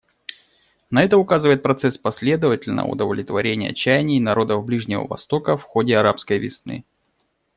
На 0.89 1.03
это 1.03 1.19
указывает 1.19 1.61
процесс 1.61 1.95
последовательного 1.95 2.87
удовлетворения 2.87 3.71
чаяний 3.75 4.19
народов 4.19 4.65
Ближнего 4.65 5.05
Востока 5.05 5.55
в 5.57 5.61
ходе 5.61 5.95
«арабской 5.95 6.39
весны». 6.39 6.85